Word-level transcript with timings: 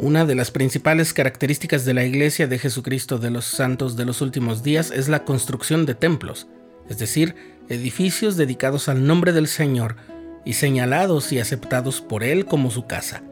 Una 0.00 0.24
de 0.24 0.36
las 0.36 0.52
principales 0.52 1.12
características 1.12 1.84
de 1.84 1.92
la 1.92 2.04
Iglesia 2.04 2.46
de 2.46 2.60
Jesucristo 2.60 3.18
de 3.18 3.30
los 3.30 3.46
Santos 3.46 3.96
de 3.96 4.04
los 4.04 4.20
Últimos 4.20 4.62
Días 4.62 4.92
es 4.92 5.08
la 5.08 5.24
construcción 5.24 5.86
de 5.86 5.96
templos, 5.96 6.46
es 6.88 6.98
decir, 6.98 7.34
edificios 7.68 8.36
dedicados 8.36 8.88
al 8.88 9.04
nombre 9.04 9.32
del 9.32 9.48
Señor 9.48 9.96
y 10.44 10.52
señalados 10.52 11.32
y 11.32 11.40
aceptados 11.40 12.00
por 12.00 12.22
Él 12.22 12.44
como 12.44 12.70
su 12.70 12.86
casa, 12.86 13.24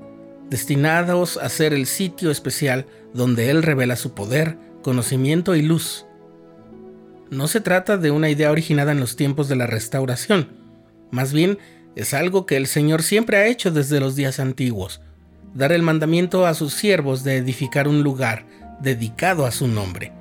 destinados 0.51 1.37
a 1.37 1.49
ser 1.51 1.73
el 1.73 1.87
sitio 1.87 2.33
especial 2.33 2.87
donde 3.15 3.49
Él 3.51 3.63
revela 3.63 3.95
su 3.95 4.13
poder, 4.15 4.59
conocimiento 4.83 5.55
y 5.55 5.63
luz. 5.63 6.05
No 7.31 7.47
se 7.47 7.61
trata 7.61 7.97
de 7.97 8.11
una 8.11 8.29
idea 8.29 8.51
originada 8.51 8.91
en 8.91 8.99
los 8.99 9.15
tiempos 9.15 9.49
de 9.49 9.55
la 9.55 9.69
restauración, 9.69 10.49
más 11.13 11.33
bien 11.33 11.59
es 11.95 12.13
algo 12.13 12.45
que 12.45 12.57
el 12.57 12.67
Señor 12.67 13.05
siempre 13.05 13.37
ha 13.37 13.47
hecho 13.47 13.71
desde 13.71 14.01
los 14.01 14.17
días 14.17 14.41
antiguos, 14.41 15.01
dar 15.55 15.73
el 15.73 15.83
mandamiento 15.83 16.47
a 16.47 16.55
sus 16.55 16.75
siervos 16.75 17.25
de 17.25 17.37
edificar 17.37 17.89
un 17.89 18.03
lugar 18.03 18.45
dedicado 18.81 19.47
a 19.47 19.51
su 19.51 19.69
nombre. 19.69 20.13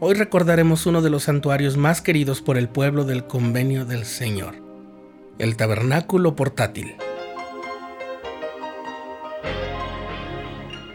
Hoy 0.00 0.14
recordaremos 0.14 0.86
uno 0.86 1.00
de 1.00 1.10
los 1.10 1.24
santuarios 1.24 1.76
más 1.76 2.00
queridos 2.00 2.40
por 2.42 2.58
el 2.58 2.68
pueblo 2.68 3.04
del 3.04 3.24
convenio 3.26 3.84
del 3.84 4.04
Señor, 4.04 4.56
el 5.38 5.56
tabernáculo 5.56 6.34
portátil. 6.34 6.96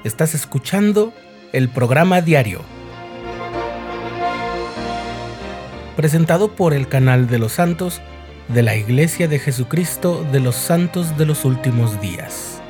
Estás 0.04 0.36
escuchando 0.36 1.14
el 1.54 1.70
programa 1.70 2.22
diario, 2.22 2.62
presentado 5.96 6.56
por 6.56 6.74
el 6.74 6.88
canal 6.88 7.28
de 7.28 7.40
los 7.40 7.54
santos 7.54 8.02
de 8.50 8.64
la 8.64 8.76
Iglesia 8.76 9.28
de 9.28 9.40
Jesucristo 9.40 10.26
de 10.32 10.40
los 10.40 10.56
Santos 10.56 11.18
de 11.18 11.26
los 11.26 11.46
Últimos 11.46 12.00
Días. 12.00 12.62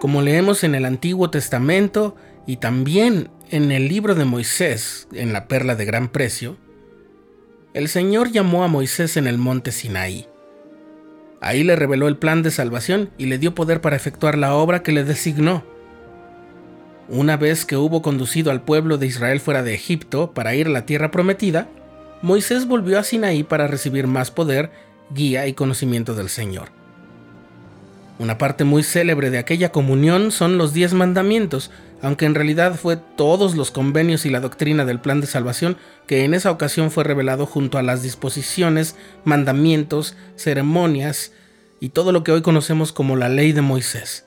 Como 0.00 0.22
leemos 0.22 0.64
en 0.64 0.74
el 0.74 0.86
Antiguo 0.86 1.28
Testamento 1.28 2.16
y 2.46 2.56
también 2.56 3.28
en 3.50 3.70
el 3.70 3.86
libro 3.86 4.14
de 4.14 4.24
Moisés, 4.24 5.06
en 5.12 5.34
la 5.34 5.46
perla 5.46 5.74
de 5.74 5.84
gran 5.84 6.08
precio, 6.08 6.56
el 7.74 7.86
Señor 7.86 8.32
llamó 8.32 8.64
a 8.64 8.68
Moisés 8.68 9.18
en 9.18 9.26
el 9.26 9.36
monte 9.36 9.72
Sinaí. 9.72 10.26
Ahí 11.42 11.64
le 11.64 11.76
reveló 11.76 12.08
el 12.08 12.16
plan 12.16 12.42
de 12.42 12.50
salvación 12.50 13.10
y 13.18 13.26
le 13.26 13.36
dio 13.36 13.54
poder 13.54 13.82
para 13.82 13.94
efectuar 13.94 14.38
la 14.38 14.54
obra 14.54 14.82
que 14.82 14.92
le 14.92 15.04
designó. 15.04 15.64
Una 17.10 17.36
vez 17.36 17.66
que 17.66 17.76
hubo 17.76 18.00
conducido 18.00 18.50
al 18.50 18.62
pueblo 18.62 18.96
de 18.96 19.06
Israel 19.06 19.38
fuera 19.38 19.62
de 19.62 19.74
Egipto 19.74 20.32
para 20.32 20.54
ir 20.54 20.68
a 20.68 20.70
la 20.70 20.86
tierra 20.86 21.10
prometida, 21.10 21.68
Moisés 22.22 22.66
volvió 22.66 22.98
a 22.98 23.04
Sinaí 23.04 23.42
para 23.42 23.66
recibir 23.66 24.06
más 24.06 24.30
poder, 24.30 24.70
guía 25.10 25.46
y 25.46 25.52
conocimiento 25.52 26.14
del 26.14 26.30
Señor. 26.30 26.79
Una 28.20 28.36
parte 28.36 28.64
muy 28.64 28.82
célebre 28.82 29.30
de 29.30 29.38
aquella 29.38 29.72
comunión 29.72 30.30
son 30.30 30.58
los 30.58 30.74
diez 30.74 30.92
mandamientos, 30.92 31.70
aunque 32.02 32.26
en 32.26 32.34
realidad 32.34 32.74
fue 32.74 32.98
todos 32.98 33.56
los 33.56 33.70
convenios 33.70 34.26
y 34.26 34.28
la 34.28 34.40
doctrina 34.40 34.84
del 34.84 35.00
plan 35.00 35.22
de 35.22 35.26
salvación 35.26 35.78
que 36.06 36.26
en 36.26 36.34
esa 36.34 36.50
ocasión 36.50 36.90
fue 36.90 37.02
revelado 37.02 37.46
junto 37.46 37.78
a 37.78 37.82
las 37.82 38.02
disposiciones, 38.02 38.94
mandamientos, 39.24 40.18
ceremonias 40.36 41.32
y 41.80 41.88
todo 41.88 42.12
lo 42.12 42.22
que 42.22 42.32
hoy 42.32 42.42
conocemos 42.42 42.92
como 42.92 43.16
la 43.16 43.30
ley 43.30 43.52
de 43.52 43.62
Moisés. 43.62 44.26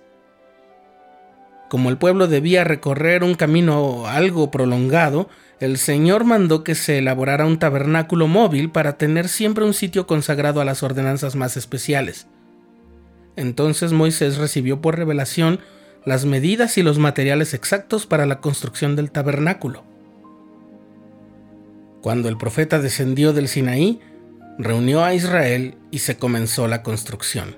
Como 1.69 1.91
el 1.91 1.99
pueblo 1.99 2.27
debía 2.27 2.63
recorrer 2.63 3.23
un 3.23 3.35
camino 3.35 4.07
algo 4.07 4.49
prolongado, 4.49 5.29
el 5.59 5.77
Señor 5.77 6.23
mandó 6.23 6.63
que 6.63 6.73
se 6.73 6.97
elaborara 6.97 7.45
un 7.45 7.59
tabernáculo 7.59 8.25
móvil 8.25 8.71
para 8.71 8.97
tener 8.97 9.29
siempre 9.29 9.63
un 9.63 9.75
sitio 9.75 10.07
consagrado 10.07 10.61
a 10.61 10.65
las 10.65 10.81
ordenanzas 10.81 11.35
más 11.35 11.57
especiales. 11.57 12.25
Entonces 13.35 13.91
Moisés 13.91 14.37
recibió 14.37 14.81
por 14.81 14.97
revelación 14.97 15.59
las 16.05 16.25
medidas 16.25 16.77
y 16.77 16.83
los 16.83 16.99
materiales 16.99 17.53
exactos 17.53 18.05
para 18.05 18.25
la 18.25 18.41
construcción 18.41 18.95
del 18.95 19.11
tabernáculo. 19.11 19.83
Cuando 22.01 22.27
el 22.27 22.37
profeta 22.37 22.79
descendió 22.79 23.31
del 23.31 23.47
Sinaí, 23.47 24.01
reunió 24.57 25.03
a 25.03 25.13
Israel 25.13 25.75
y 25.89 25.99
se 25.99 26.17
comenzó 26.17 26.67
la 26.67 26.83
construcción. 26.83 27.55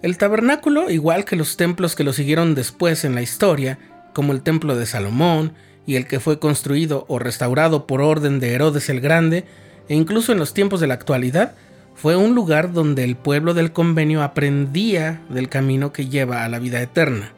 El 0.00 0.16
tabernáculo, 0.16 0.90
igual 0.90 1.24
que 1.24 1.36
los 1.36 1.56
templos 1.56 1.96
que 1.96 2.04
lo 2.04 2.12
siguieron 2.12 2.54
después 2.54 3.04
en 3.04 3.14
la 3.14 3.22
historia, 3.22 3.78
como 4.14 4.32
el 4.32 4.42
templo 4.42 4.76
de 4.76 4.86
Salomón 4.86 5.52
y 5.86 5.96
el 5.96 6.06
que 6.06 6.20
fue 6.20 6.38
construido 6.38 7.04
o 7.08 7.18
restaurado 7.18 7.86
por 7.86 8.00
orden 8.00 8.40
de 8.40 8.52
Herodes 8.52 8.88
el 8.88 9.00
Grande, 9.00 9.44
e 9.88 9.94
incluso 9.94 10.32
en 10.32 10.38
los 10.38 10.54
tiempos 10.54 10.80
de 10.80 10.86
la 10.86 10.94
actualidad, 10.94 11.54
fue 12.00 12.14
un 12.14 12.36
lugar 12.36 12.72
donde 12.72 13.02
el 13.02 13.16
pueblo 13.16 13.54
del 13.54 13.72
convenio 13.72 14.22
aprendía 14.22 15.20
del 15.28 15.48
camino 15.48 15.92
que 15.92 16.06
lleva 16.06 16.44
a 16.44 16.48
la 16.48 16.60
vida 16.60 16.80
eterna. 16.80 17.32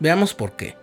Veamos 0.00 0.34
por 0.34 0.52
qué. 0.52 0.76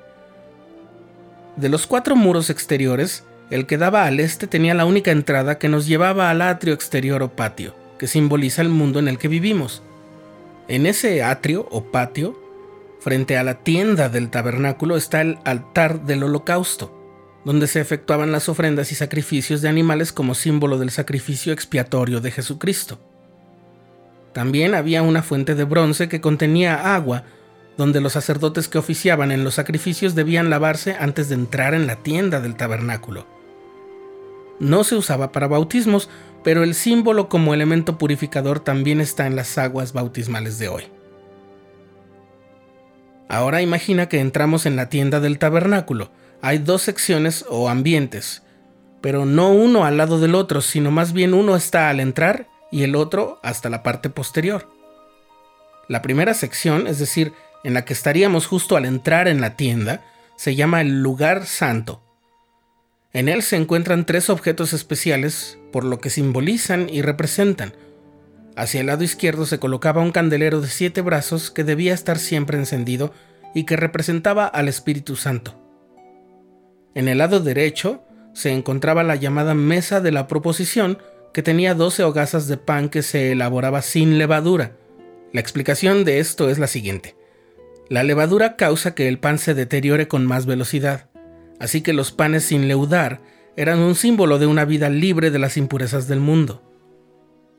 De 1.56 1.70
los 1.70 1.86
cuatro 1.86 2.16
muros 2.16 2.50
exteriores, 2.50 3.24
el 3.52 3.68
que 3.68 3.78
daba 3.78 4.06
al 4.06 4.20
este 4.20 4.48
tenía 4.48 4.74
la 4.74 4.86
única 4.86 5.12
entrada 5.12 5.60
que 5.60 5.70
nos 5.70 5.86
llevaba 5.86 6.32
al 6.32 6.42
atrio 6.42 6.74
exterior 6.74 7.22
o 7.22 7.30
patio, 7.30 7.76
que 8.00 8.08
simboliza 8.08 8.64
el 8.64 8.70
mundo 8.70 8.98
en 8.98 9.08
el 9.08 9.20
que 9.20 9.28
vivimos. 9.28 9.84
En 10.68 10.88
ese 10.88 11.22
atrio 11.22 11.68
o 11.70 11.84
patio, 11.84 12.36
frente 13.00 13.38
a 13.38 13.44
la 13.44 13.60
tienda 13.60 14.10
del 14.10 14.32
tabernáculo, 14.32 14.98
está 14.98 15.22
el 15.22 15.38
altar 15.46 16.02
del 16.06 16.24
holocausto, 16.24 17.03
donde 17.46 17.68
se 17.68 17.82
efectuaban 17.82 18.32
las 18.32 18.50
ofrendas 18.50 18.92
y 18.92 18.96
sacrificios 18.96 19.62
de 19.62 19.70
animales 19.70 20.12
como 20.12 20.36
símbolo 20.36 20.78
del 20.78 20.92
sacrificio 20.92 21.54
expiatorio 21.54 22.22
de 22.22 22.32
Jesucristo. 22.32 23.00
También 24.34 24.74
había 24.74 25.04
una 25.04 25.22
fuente 25.22 25.54
de 25.56 25.64
bronce 25.64 26.10
que 26.10 26.22
contenía 26.22 26.96
agua, 26.96 27.24
donde 27.78 28.02
los 28.02 28.14
sacerdotes 28.14 28.68
que 28.68 28.78
oficiaban 28.78 29.32
en 29.32 29.44
los 29.44 29.56
sacrificios 29.56 30.16
debían 30.16 30.50
lavarse 30.50 30.96
antes 31.00 31.30
de 31.30 31.36
entrar 31.36 31.74
en 31.74 31.88
la 31.88 31.98
tienda 31.98 32.40
del 32.40 32.56
tabernáculo. 32.56 33.28
No 34.60 34.84
se 34.84 34.96
usaba 34.96 35.32
para 35.32 35.48
bautismos, 35.48 36.10
pero 36.44 36.64
el 36.64 36.76
símbolo 36.76 37.30
como 37.30 37.54
elemento 37.54 37.98
purificador 37.98 38.60
también 38.60 39.02
está 39.02 39.28
en 39.28 39.36
las 39.36 39.58
aguas 39.58 39.94
bautismales 39.94 40.60
de 40.60 40.68
hoy. 40.68 40.84
Ahora 43.30 43.62
imagina 43.62 44.10
que 44.10 44.20
entramos 44.20 44.66
en 44.66 44.76
la 44.76 44.90
tienda 44.90 45.20
del 45.20 45.40
tabernáculo, 45.40 46.12
hay 46.44 46.58
dos 46.58 46.82
secciones 46.82 47.46
o 47.48 47.70
ambientes, 47.70 48.44
pero 49.00 49.26
no 49.26 49.52
uno 49.52 49.86
al 49.86 49.96
lado 49.96 50.20
del 50.20 50.36
otro, 50.36 50.60
sino 50.60 50.92
más 50.92 51.14
bien 51.14 51.34
uno 51.34 51.56
está 51.56 51.90
al 51.90 52.02
entrar 52.02 52.50
y 52.70 52.84
el 52.84 52.98
otro 52.98 53.40
hasta 53.44 53.70
la 53.70 53.82
parte 53.82 54.10
posterior. 54.10 54.70
La 55.88 56.02
primera 56.02 56.34
sección, 56.34 56.86
es 56.86 57.00
decir, 57.00 57.32
en 57.64 57.74
la 57.74 57.86
que 57.86 57.94
estaríamos 57.94 58.46
justo 58.46 58.76
al 58.76 58.84
entrar 58.84 59.30
en 59.30 59.40
la 59.40 59.56
tienda, 59.56 60.04
se 60.36 60.54
llama 60.54 60.82
el 60.82 61.02
lugar 61.02 61.46
santo. 61.46 62.04
En 63.14 63.30
él 63.30 63.42
se 63.42 63.56
encuentran 63.56 64.06
tres 64.06 64.30
objetos 64.30 64.74
especiales 64.74 65.58
por 65.72 65.86
lo 65.86 66.02
que 66.02 66.10
simbolizan 66.10 66.90
y 66.90 67.04
representan. 67.04 67.74
Hacia 68.58 68.82
el 68.82 68.88
lado 68.88 69.06
izquierdo 69.06 69.46
se 69.46 69.60
colocaba 69.60 70.02
un 70.02 70.12
candelero 70.12 70.60
de 70.60 70.68
siete 70.68 71.00
brazos 71.00 71.52
que 71.52 71.64
debía 71.64 71.94
estar 71.94 72.20
siempre 72.20 72.58
encendido 72.58 73.14
y 73.56 73.64
que 73.64 73.78
representaba 73.78 74.46
al 74.46 74.68
Espíritu 74.68 75.16
Santo. 75.16 75.63
En 76.96 77.08
el 77.08 77.18
lado 77.18 77.40
derecho 77.40 78.04
se 78.34 78.52
encontraba 78.52 79.04
la 79.04 79.16
llamada 79.16 79.54
mesa 79.54 80.02
de 80.02 80.12
la 80.12 80.28
proposición, 80.28 80.98
que 81.34 81.44
tenía 81.44 81.74
12 81.74 82.04
hogazas 82.04 82.48
de 82.48 82.58
pan 82.58 82.90
que 82.90 83.02
se 83.02 83.32
elaboraba 83.32 83.82
sin 83.82 84.18
levadura. 84.18 84.76
La 85.32 85.42
explicación 85.42 86.06
de 86.06 86.20
esto 86.20 86.50
es 86.50 86.60
la 86.60 86.68
siguiente. 86.68 87.16
La 87.90 88.04
levadura 88.04 88.56
causa 88.56 88.96
que 88.96 89.08
el 89.08 89.20
pan 89.20 89.40
se 89.40 89.54
deteriore 89.54 90.08
con 90.08 90.26
más 90.26 90.46
velocidad, 90.46 91.10
así 91.60 91.82
que 91.82 91.94
los 91.94 92.12
panes 92.12 92.44
sin 92.44 92.68
leudar 92.68 93.22
eran 93.56 93.80
un 93.80 93.96
símbolo 93.96 94.40
de 94.40 94.48
una 94.48 94.66
vida 94.66 94.90
libre 94.90 95.32
de 95.32 95.40
las 95.40 95.58
impurezas 95.58 96.08
del 96.08 96.20
mundo. 96.20 96.62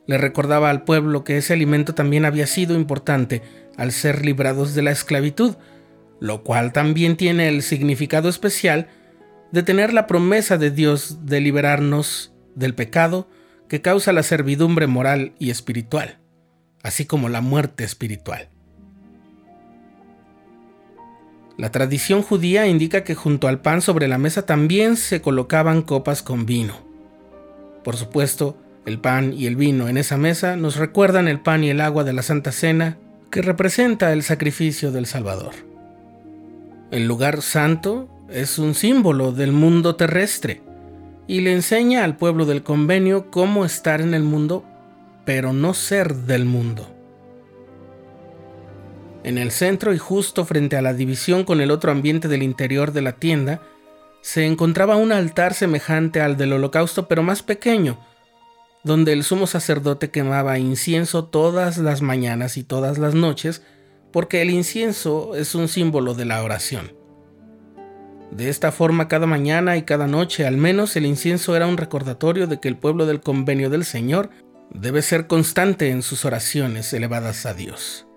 Le 0.06 0.18
recordaba 0.18 0.70
al 0.70 0.84
pueblo 0.84 1.24
que 1.24 1.38
ese 1.38 1.52
alimento 1.52 1.94
también 1.94 2.24
había 2.24 2.46
sido 2.46 2.74
importante 2.74 3.42
al 3.76 3.92
ser 3.92 4.24
librados 4.24 4.74
de 4.74 4.82
la 4.82 4.90
esclavitud, 4.90 5.56
lo 6.20 6.42
cual 6.42 6.72
también 6.72 7.16
tiene 7.16 7.48
el 7.48 7.62
significado 7.62 8.28
especial 8.28 8.88
de 9.54 9.62
tener 9.62 9.92
la 9.92 10.08
promesa 10.08 10.58
de 10.58 10.72
Dios 10.72 11.26
de 11.26 11.40
liberarnos 11.40 12.34
del 12.56 12.74
pecado 12.74 13.28
que 13.68 13.80
causa 13.80 14.12
la 14.12 14.24
servidumbre 14.24 14.88
moral 14.88 15.32
y 15.38 15.50
espiritual, 15.50 16.18
así 16.82 17.06
como 17.06 17.28
la 17.28 17.40
muerte 17.40 17.84
espiritual. 17.84 18.48
La 21.56 21.70
tradición 21.70 22.22
judía 22.22 22.66
indica 22.66 23.04
que 23.04 23.14
junto 23.14 23.46
al 23.46 23.60
pan 23.60 23.80
sobre 23.80 24.08
la 24.08 24.18
mesa 24.18 24.44
también 24.44 24.96
se 24.96 25.22
colocaban 25.22 25.82
copas 25.82 26.24
con 26.24 26.46
vino. 26.46 26.74
Por 27.84 27.94
supuesto, 27.94 28.58
el 28.86 28.98
pan 28.98 29.32
y 29.32 29.46
el 29.46 29.54
vino 29.54 29.88
en 29.88 29.98
esa 29.98 30.16
mesa 30.16 30.56
nos 30.56 30.74
recuerdan 30.74 31.28
el 31.28 31.38
pan 31.38 31.62
y 31.62 31.70
el 31.70 31.80
agua 31.80 32.02
de 32.02 32.12
la 32.12 32.22
Santa 32.22 32.50
Cena 32.50 32.98
que 33.30 33.40
representa 33.40 34.12
el 34.12 34.24
sacrificio 34.24 34.90
del 34.90 35.06
Salvador. 35.06 35.54
El 36.90 37.06
lugar 37.06 37.40
santo 37.40 38.08
es 38.28 38.58
un 38.58 38.74
símbolo 38.74 39.32
del 39.32 39.52
mundo 39.52 39.96
terrestre 39.96 40.62
y 41.26 41.40
le 41.40 41.52
enseña 41.52 42.04
al 42.04 42.16
pueblo 42.16 42.46
del 42.46 42.62
convenio 42.62 43.30
cómo 43.30 43.64
estar 43.64 44.00
en 44.00 44.14
el 44.14 44.22
mundo, 44.22 44.64
pero 45.24 45.52
no 45.52 45.74
ser 45.74 46.14
del 46.14 46.44
mundo. 46.44 46.90
En 49.22 49.38
el 49.38 49.50
centro 49.50 49.94
y 49.94 49.98
justo 49.98 50.44
frente 50.44 50.76
a 50.76 50.82
la 50.82 50.92
división 50.92 51.44
con 51.44 51.60
el 51.60 51.70
otro 51.70 51.90
ambiente 51.90 52.28
del 52.28 52.42
interior 52.42 52.92
de 52.92 53.02
la 53.02 53.12
tienda, 53.12 53.62
se 54.20 54.46
encontraba 54.46 54.96
un 54.96 55.12
altar 55.12 55.54
semejante 55.54 56.20
al 56.20 56.36
del 56.36 56.52
holocausto, 56.52 57.08
pero 57.08 57.22
más 57.22 57.42
pequeño, 57.42 57.98
donde 58.82 59.12
el 59.12 59.24
sumo 59.24 59.46
sacerdote 59.46 60.10
quemaba 60.10 60.58
incienso 60.58 61.24
todas 61.24 61.78
las 61.78 62.02
mañanas 62.02 62.58
y 62.58 62.64
todas 62.64 62.98
las 62.98 63.14
noches, 63.14 63.62
porque 64.12 64.42
el 64.42 64.50
incienso 64.50 65.34
es 65.36 65.54
un 65.54 65.68
símbolo 65.68 66.14
de 66.14 66.26
la 66.26 66.42
oración. 66.42 67.03
De 68.34 68.48
esta 68.48 68.72
forma, 68.72 69.06
cada 69.06 69.26
mañana 69.26 69.76
y 69.76 69.82
cada 69.82 70.08
noche, 70.08 70.44
al 70.44 70.56
menos, 70.56 70.96
el 70.96 71.06
incienso 71.06 71.54
era 71.54 71.68
un 71.68 71.76
recordatorio 71.76 72.48
de 72.48 72.58
que 72.58 72.66
el 72.66 72.76
pueblo 72.76 73.06
del 73.06 73.20
convenio 73.20 73.70
del 73.70 73.84
Señor 73.84 74.30
debe 74.70 75.02
ser 75.02 75.28
constante 75.28 75.90
en 75.90 76.02
sus 76.02 76.24
oraciones 76.24 76.92
elevadas 76.92 77.46
a 77.46 77.54
Dios. 77.54 78.08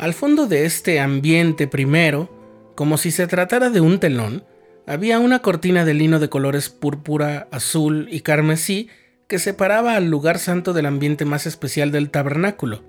Al 0.00 0.12
fondo 0.12 0.48
de 0.48 0.64
este 0.64 0.98
ambiente 0.98 1.68
primero, 1.68 2.28
como 2.74 2.98
si 2.98 3.12
se 3.12 3.28
tratara 3.28 3.70
de 3.70 3.80
un 3.80 4.00
telón, 4.00 4.44
había 4.84 5.20
una 5.20 5.38
cortina 5.38 5.84
de 5.84 5.94
lino 5.94 6.18
de 6.18 6.28
colores 6.28 6.68
púrpura, 6.68 7.46
azul 7.52 8.08
y 8.10 8.20
carmesí 8.20 8.88
que 9.28 9.38
separaba 9.38 9.94
al 9.94 10.10
lugar 10.10 10.40
santo 10.40 10.72
del 10.72 10.86
ambiente 10.86 11.24
más 11.24 11.46
especial 11.46 11.92
del 11.92 12.10
tabernáculo, 12.10 12.82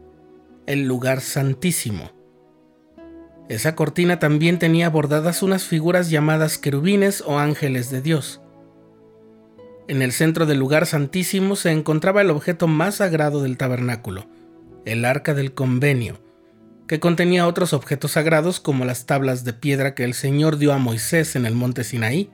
el 0.65 0.87
lugar 0.87 1.21
santísimo. 1.21 2.16
Esa 3.49 3.75
cortina 3.75 4.19
también 4.19 4.59
tenía 4.59 4.89
bordadas 4.89 5.41
unas 5.41 5.63
figuras 5.63 6.09
llamadas 6.09 6.57
querubines 6.57 7.23
o 7.25 7.39
ángeles 7.39 7.89
de 7.89 8.01
Dios. 8.01 8.41
En 9.87 10.01
el 10.01 10.11
centro 10.11 10.45
del 10.45 10.59
lugar 10.59 10.85
santísimo 10.85 11.55
se 11.55 11.71
encontraba 11.71 12.21
el 12.21 12.29
objeto 12.29 12.67
más 12.67 12.95
sagrado 12.95 13.41
del 13.41 13.55
tabernáculo, 13.55 14.27
el 14.83 15.05
arca 15.05 15.33
del 15.33 15.53
convenio, 15.53 16.19
que 16.87 16.99
contenía 16.99 17.47
otros 17.47 17.71
objetos 17.71 18.11
sagrados 18.11 18.59
como 18.59 18.83
las 18.83 19.05
tablas 19.05 19.45
de 19.45 19.53
piedra 19.53 19.95
que 19.95 20.03
el 20.03 20.13
Señor 20.13 20.57
dio 20.57 20.73
a 20.73 20.77
Moisés 20.77 21.37
en 21.37 21.45
el 21.45 21.55
monte 21.55 21.85
Sinaí. 21.85 22.29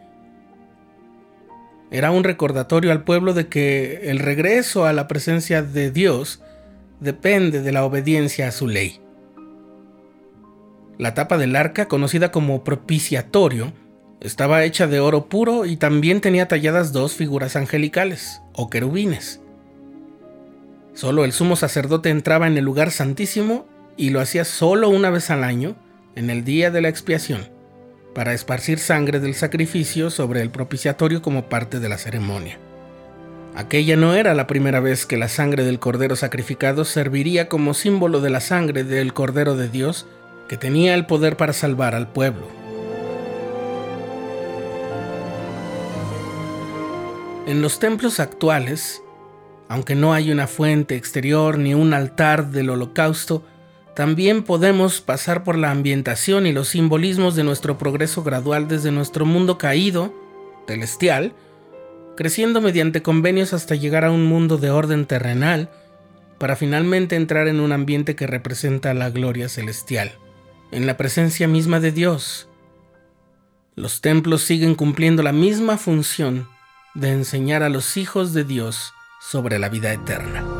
Era 1.91 2.09
un 2.09 2.23
recordatorio 2.23 2.91
al 2.91 3.03
pueblo 3.03 3.35
de 3.35 3.49
que 3.49 4.09
el 4.09 4.17
regreso 4.17 4.85
a 4.85 4.93
la 4.93 5.07
presencia 5.07 5.61
de 5.61 5.91
Dios 5.91 6.41
depende 6.99 7.61
de 7.61 7.71
la 7.71 7.85
obediencia 7.85 8.47
a 8.47 8.51
su 8.51 8.67
ley. 8.67 9.02
La 10.97 11.13
tapa 11.13 11.37
del 11.37 11.55
arca, 11.55 11.87
conocida 11.87 12.31
como 12.31 12.63
propiciatorio, 12.63 13.73
estaba 14.21 14.63
hecha 14.63 14.87
de 14.87 14.99
oro 14.99 15.27
puro 15.27 15.65
y 15.65 15.75
también 15.75 16.21
tenía 16.21 16.47
talladas 16.47 16.93
dos 16.93 17.13
figuras 17.13 17.55
angelicales, 17.55 18.41
o 18.53 18.69
querubines. 18.69 19.41
Solo 20.93 21.25
el 21.25 21.31
sumo 21.31 21.55
sacerdote 21.55 22.09
entraba 22.09 22.47
en 22.47 22.57
el 22.57 22.63
lugar 22.63 22.91
santísimo 22.91 23.67
y 23.97 24.11
lo 24.11 24.21
hacía 24.21 24.45
solo 24.45 24.89
una 24.89 25.09
vez 25.09 25.29
al 25.29 25.43
año, 25.43 25.75
en 26.15 26.29
el 26.29 26.43
día 26.43 26.69
de 26.69 26.81
la 26.81 26.89
expiación, 26.89 27.49
para 28.13 28.33
esparcir 28.33 28.77
sangre 28.77 29.19
del 29.19 29.33
sacrificio 29.33 30.11
sobre 30.11 30.41
el 30.41 30.51
propiciatorio 30.51 31.23
como 31.23 31.49
parte 31.49 31.79
de 31.79 31.89
la 31.89 31.97
ceremonia. 31.97 32.59
Aquella 33.55 33.95
no 33.95 34.15
era 34.15 34.33
la 34.35 34.47
primera 34.47 34.79
vez 34.79 35.05
que 35.05 35.17
la 35.17 35.27
sangre 35.27 35.63
del 35.63 35.79
cordero 35.79 36.15
sacrificado 36.15 36.85
serviría 36.85 37.49
como 37.49 37.73
símbolo 37.73 38.21
de 38.21 38.29
la 38.29 38.39
sangre 38.39 38.83
del 38.83 39.13
cordero 39.13 39.55
de 39.55 39.69
Dios 39.69 40.07
que 40.47 40.57
tenía 40.57 40.93
el 40.95 41.05
poder 41.05 41.37
para 41.37 41.53
salvar 41.53 41.95
al 41.95 42.07
pueblo. 42.11 42.47
En 47.45 47.61
los 47.61 47.79
templos 47.79 48.19
actuales, 48.19 49.01
aunque 49.67 49.95
no 49.95 50.13
hay 50.13 50.31
una 50.31 50.47
fuente 50.47 50.95
exterior 50.95 51.57
ni 51.57 51.73
un 51.73 51.93
altar 51.93 52.51
del 52.51 52.69
holocausto, 52.69 53.43
también 53.95 54.43
podemos 54.43 55.01
pasar 55.01 55.43
por 55.43 55.57
la 55.57 55.69
ambientación 55.69 56.47
y 56.47 56.51
los 56.51 56.69
simbolismos 56.69 57.35
de 57.35 57.43
nuestro 57.43 57.77
progreso 57.77 58.23
gradual 58.23 58.67
desde 58.67 58.91
nuestro 58.91 59.25
mundo 59.25 59.57
caído, 59.57 60.13
celestial, 60.67 61.33
creciendo 62.15 62.61
mediante 62.61 63.01
convenios 63.01 63.53
hasta 63.53 63.75
llegar 63.75 64.05
a 64.05 64.11
un 64.11 64.25
mundo 64.25 64.57
de 64.57 64.71
orden 64.71 65.05
terrenal, 65.05 65.69
para 66.39 66.55
finalmente 66.55 67.15
entrar 67.15 67.47
en 67.47 67.59
un 67.59 67.71
ambiente 67.71 68.15
que 68.15 68.25
representa 68.25 68.93
la 68.93 69.09
gloria 69.09 69.47
celestial, 69.47 70.11
en 70.73 70.87
la 70.87 70.97
presencia 70.97 71.47
misma 71.47 71.79
de 71.79 71.91
Dios. 71.91 72.47
Los 73.75 74.01
templos 74.01 74.41
siguen 74.41 74.75
cumpliendo 74.75 75.23
la 75.23 75.31
misma 75.31 75.77
función 75.77 76.47
de 76.93 77.11
enseñar 77.11 77.63
a 77.63 77.69
los 77.69 77.97
hijos 77.97 78.33
de 78.33 78.43
Dios 78.43 78.93
sobre 79.21 79.57
la 79.59 79.69
vida 79.69 79.93
eterna. 79.93 80.52